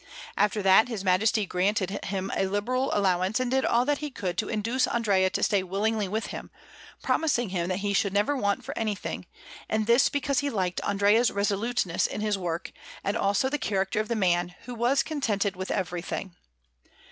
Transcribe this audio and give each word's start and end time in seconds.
After 0.35 0.63
that, 0.63 0.87
his 0.87 1.03
Majesty 1.03 1.45
granted 1.45 2.03
him 2.05 2.31
a 2.35 2.47
liberal 2.47 2.89
allowance 2.91 3.39
and 3.39 3.51
did 3.51 3.63
all 3.63 3.85
that 3.85 3.99
he 3.99 4.09
could 4.09 4.35
to 4.39 4.49
induce 4.49 4.87
Andrea 4.87 5.29
to 5.29 5.43
stay 5.43 5.61
willingly 5.61 6.07
with 6.07 6.25
him, 6.33 6.49
promising 7.03 7.49
him 7.49 7.67
that 7.67 7.81
he 7.85 7.93
should 7.93 8.11
never 8.11 8.35
want 8.35 8.63
for 8.65 8.75
anything; 8.75 9.27
and 9.69 9.85
this 9.85 10.09
because 10.09 10.39
he 10.39 10.49
liked 10.49 10.81
Andrea's 10.83 11.29
resoluteness 11.29 12.07
in 12.07 12.21
his 12.21 12.35
work, 12.35 12.71
and 13.03 13.15
also 13.15 13.47
the 13.47 13.59
character 13.59 13.99
of 13.99 14.07
the 14.07 14.15
man, 14.15 14.55
who 14.63 14.73
was 14.73 15.03
contented 15.03 15.55
with 15.55 15.69
everything. 15.69 16.33